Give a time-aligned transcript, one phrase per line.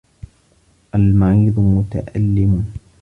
[0.95, 2.63] الْمَرِيضُ مُتَأَلِّمٌ.